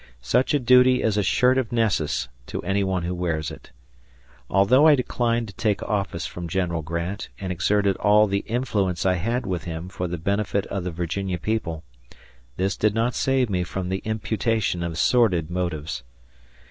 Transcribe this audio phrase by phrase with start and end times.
[0.23, 3.69] Such a duty is a shirt of Nessus to any one who wears it.
[4.49, 9.13] Although I declined to take office from General Grant and exerted all the influence I
[9.13, 11.83] had with him for the benefit of the Virginia people,
[12.57, 16.01] this did not save me from the imputation of sordid motives.